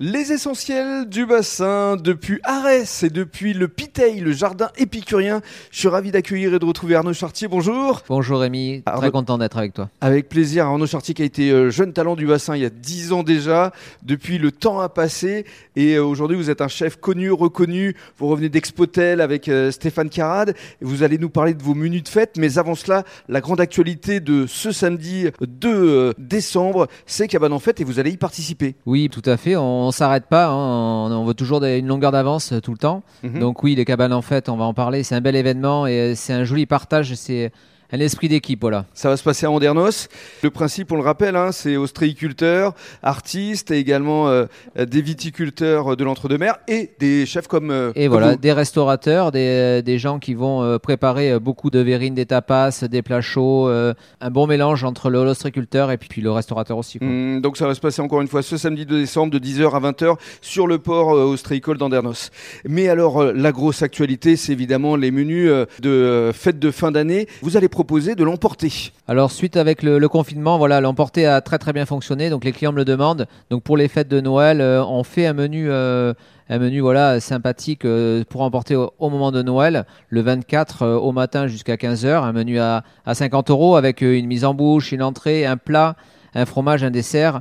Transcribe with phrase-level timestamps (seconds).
[0.00, 5.40] Les essentiels du bassin depuis Arès et depuis le Piteil, le jardin épicurien.
[5.70, 7.46] Je suis ravi d'accueillir et de retrouver Arnaud Chartier.
[7.46, 8.02] Bonjour.
[8.08, 9.88] Bonjour Rémi, Arnaud- très content d'être avec toi.
[10.00, 12.70] Avec plaisir, Arnaud Chartier qui a été euh, jeune talent du bassin il y a
[12.70, 13.72] 10 ans déjà.
[14.02, 15.44] Depuis, le temps a passé
[15.76, 17.94] et euh, aujourd'hui, vous êtes un chef connu, reconnu.
[18.18, 20.50] Vous revenez d'Expotel avec euh, Stéphane Carade
[20.82, 22.32] et vous allez nous parler de vos menus de fête.
[22.36, 27.60] Mais avant cela, la grande actualité de ce samedi 2 euh, décembre, c'est Cabane en
[27.60, 28.74] fête et vous allez y participer.
[28.86, 31.86] Oui, tout à fait, on, on s'arrête pas, hein, on, on veut toujours des- une
[31.86, 33.02] longueur d'avance euh, tout le temps.
[33.22, 33.38] Mhm.
[33.40, 35.98] Donc oui, les cabanes en fête, on va en parler, c'est un bel événement et
[36.00, 37.52] euh, c'est un joli partage, c'est
[37.92, 38.86] un esprit d'équipe, voilà.
[38.94, 40.08] Ça va se passer à Andernos.
[40.42, 44.46] Le principe, on le rappelle, hein, c'est ostréiculteurs, artistes et également euh,
[44.78, 47.70] euh, des viticulteurs de l'entre-deux-mer et des chefs comme.
[47.70, 48.36] euh, Et comme voilà, vous.
[48.38, 52.84] des restaurateurs, des, des gens qui vont euh, préparer euh, beaucoup de verrines, des tapas,
[52.90, 56.76] des plats chauds, euh, un bon mélange entre le l'ostriculteur et puis, puis le restaurateur
[56.78, 56.98] aussi.
[56.98, 57.06] quoi.
[57.08, 59.70] Hum, donc ça va se passer encore une fois ce samedi 2 décembre de 10h
[59.74, 62.30] à 20h sur le port euh, ostréicole d'Andernos.
[62.66, 66.70] Mais alors euh, la grosse actualité, c'est évidemment les menus euh, de euh, fête de
[66.70, 67.26] fin d'année.
[67.42, 68.92] Vous allez proposer de l'emporter.
[69.08, 72.76] Alors suite avec le, confinement, voilà, l'emporter a très bien fonctionné, donc les clients me
[72.76, 73.26] le demandent.
[73.50, 76.14] Donc pour les fêtes de Noël, euh, on fait un menu, euh,
[76.48, 81.74] voilà sympathique euh, pour emporter au, moment de Noël, le 24 euh, au matin jusqu'à
[81.74, 85.56] 15h, un menu à, à 50 euros avec une mise en bouche, une entrée, un
[85.56, 85.96] plat,
[86.36, 87.40] un fromage, un dessert.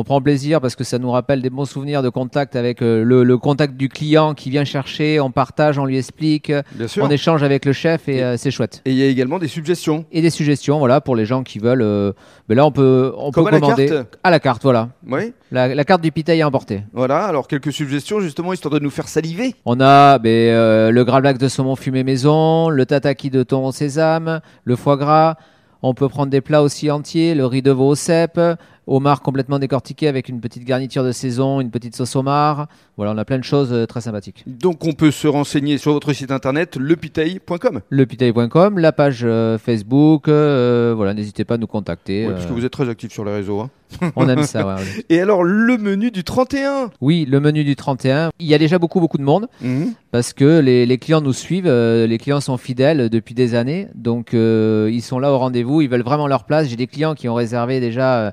[0.00, 3.02] On prend plaisir parce que ça nous rappelle des bons souvenirs de contact avec euh,
[3.02, 7.02] le, le contact du client qui vient chercher, on partage, on lui explique, Bien sûr.
[7.04, 9.40] on échange avec le chef et Et- euh, c'est chouette Et il y a également
[9.40, 10.04] des suggestions.
[10.12, 12.12] et des suggestions voilà pour les gens qui veulent euh,
[12.48, 14.90] mais là on peut on Comme peut à la commander carte à la carte voilà
[15.04, 15.32] Oui.
[15.50, 17.24] la, la carte du pitaille à emporter Voilà.
[17.24, 19.56] Alors quelques suggestions justement histoire de nous faire saliver.
[19.64, 21.04] on a ben, euh, le
[21.38, 25.34] de saumon fumé maison le tataki de thon au sésame le foie gras
[25.82, 28.40] on peut prendre des plats aussi entiers le riz de veau au cèpe
[28.88, 33.18] homard complètement décortiqué avec une petite garniture de saison une petite sauce homard voilà on
[33.18, 36.30] a plein de choses euh, très sympathiques Donc on peut se renseigner sur votre site
[36.30, 37.80] internet lepiteil.com.
[37.90, 42.52] lepitaille.com la page euh, Facebook euh, voilà n'hésitez pas à nous contacter euh, parce que
[42.52, 43.60] vous êtes très actif sur les réseaux.
[43.60, 43.70] hein.
[44.16, 45.04] on aime ça ouais, ouais.
[45.08, 48.30] Et alors le menu du 31 Oui, le menu du 31.
[48.38, 49.92] Il y a déjà beaucoup, beaucoup de monde Mhm.
[50.12, 51.66] parce que les, les clients nous suivent.
[51.66, 53.88] euh, les clients sont fidèles depuis des années.
[53.94, 55.80] Donc, euh, ils sont là au rendez-vous.
[55.82, 56.68] Ils veulent vraiment leur place.
[56.68, 58.30] J'ai des clients qui ont réservé déjà euh,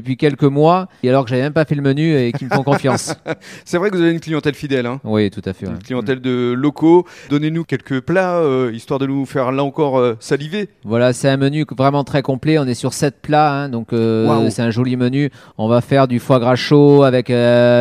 [0.00, 2.50] depuis quelques mois et alors que j'avais même pas fait le menu et qui me
[2.50, 3.14] font confiance.
[3.64, 4.86] C'est vrai que vous avez une clientèle fidèle.
[4.86, 5.00] Hein.
[5.04, 5.66] Oui, tout à fait.
[5.66, 5.72] ouais.
[5.72, 7.06] Une clientèle de locaux.
[7.30, 10.68] Donnez-nous quelques plats, euh, histoire de nous faire là encore euh, saliver.
[10.84, 12.58] Voilà, c'est un menu vraiment très complet.
[12.58, 15.30] On est sur 7 plats, hein, donc euh, c'est un joli menu.
[15.58, 17.32] On va faire du foie gras chaud avec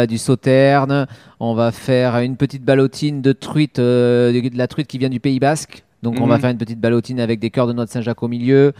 [0.10, 1.08] du sauterne.
[1.40, 5.40] On va faire une petite ballotine de truite, de la truite qui vient du Pays
[5.40, 5.84] Basque.
[6.04, 6.30] Donc on Mhm.
[6.30, 8.74] va faire une petite ballotine avec des cœurs de noix de Saint-Jacques au milieu.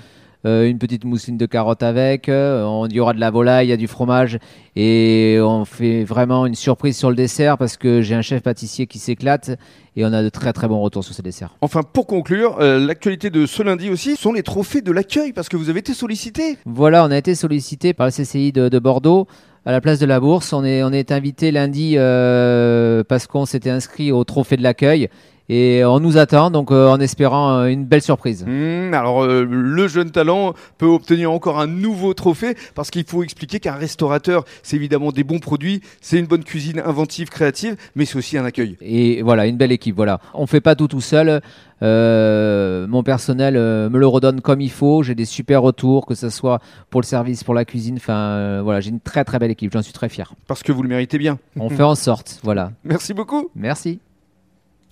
[0.46, 3.70] Euh, une petite mousseline de carottes avec, euh, on y aura de la volaille, il
[3.70, 4.40] y a du fromage
[4.76, 8.88] et on fait vraiment une surprise sur le dessert parce que j'ai un chef pâtissier
[8.88, 9.58] qui s'éclate
[9.98, 11.56] et on a de très très bons retours sur ces desserts.
[11.62, 15.50] Enfin, pour conclure, euh, l'actualité de ce lundi aussi sont les trophées de l'accueil, parce
[15.50, 16.58] que vous avez été sollicité.
[16.66, 19.28] Voilà, on a été sollicité par la CCI de, de Bordeaux
[19.66, 20.54] à la place de la bourse.
[20.54, 25.10] On est, on est invité lundi euh, parce qu'on s'était inscrit au trophée de l'accueil
[25.50, 28.46] et on nous attend donc euh, en espérant euh, une belle surprise.
[28.46, 33.24] Hmm, alors, euh, le jeune talent peut obtenir encore un nouveau trophée, parce qu'il faut
[33.24, 38.06] expliquer qu'un restaurateur, c'est évidemment des bons produits, c'est une bonne cuisine inventive, créative, mais
[38.06, 38.78] c'est aussi un accueil.
[38.82, 39.96] Et voilà, une belle équipe.
[39.96, 41.42] Voilà, on fait pas tout tout seul.
[41.84, 45.04] Euh, mon personnel euh, me le redonne comme il faut.
[45.04, 46.60] J'ai des super retours, que ce soit
[46.90, 47.98] pour le service, pour la cuisine.
[47.98, 49.72] Enfin, euh, voilà, j'ai une très très belle équipe.
[49.72, 50.34] J'en suis très fier.
[50.48, 51.38] Parce que vous le méritez bien.
[51.60, 52.40] On fait en sorte.
[52.44, 52.72] Voilà.
[52.84, 53.50] Merci beaucoup.
[53.56, 54.00] Merci.